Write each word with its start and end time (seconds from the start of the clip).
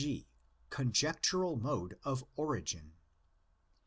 G.—Conjectural 0.03 1.57
Mode 1.57 1.99
of 2.03 2.25
Origin. 2.35 2.93